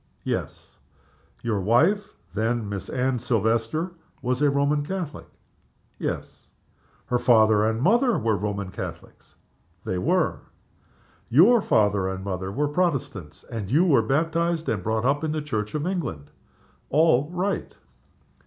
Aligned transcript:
"Yes." 0.23 0.79
"Your 1.43 1.59
wife 1.61 2.09
then 2.33 2.67
Miss 2.67 2.89
Anne 2.89 3.19
Silvester 3.19 3.91
was 4.23 4.41
a 4.41 4.49
Roman 4.49 4.83
Catholic?" 4.83 5.27
"Yes." 5.99 6.49
"Her 7.05 7.19
father 7.19 7.63
and 7.67 7.79
mother 7.83 8.17
were 8.17 8.35
Roman 8.35 8.71
Catholics?" 8.71 9.35
"They 9.83 9.99
were." 9.99 10.39
"Your 11.29 11.61
father 11.61 12.07
and 12.07 12.23
mother 12.23 12.51
were 12.51 12.67
Protestants? 12.67 13.43
and 13.43 13.69
you 13.69 13.85
were 13.85 14.01
baptized 14.01 14.67
and 14.67 14.81
brought 14.81 15.05
up 15.05 15.23
in 15.23 15.33
the 15.33 15.39
Church 15.43 15.75
of 15.75 15.85
England?" 15.85 16.31
"All 16.89 17.29
right!" 17.29 17.77